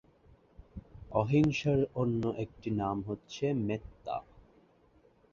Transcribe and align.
অহিংসার 1.11 1.79
অন্য 1.95 2.23
একটি 2.43 2.69
নাম 2.81 2.97
হচ্ছে 3.07 3.45
মেত্তা। 3.67 4.17